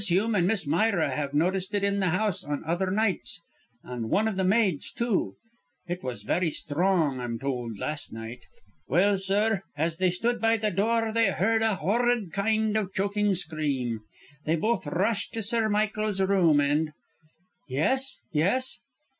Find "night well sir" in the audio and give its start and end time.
8.11-9.61